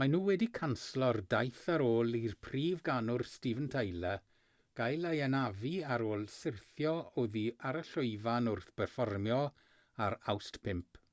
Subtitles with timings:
[0.00, 4.22] maen nhw wedi canslo'r daith ar ôl i'r prif ganwr steven tyler
[4.80, 6.94] gael ei anafu ar ôl syrthio
[7.24, 9.42] oddi ar y llwyfan wrth berfformio
[10.08, 11.04] ar awst 5